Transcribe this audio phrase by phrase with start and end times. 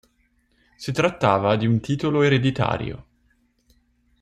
[0.77, 3.05] Si trattava di un titolo ereditario.